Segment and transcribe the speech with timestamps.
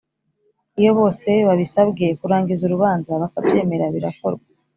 [0.79, 4.45] Iyo bose babisabwe kurangiza urubanza bakabyemera birakorwa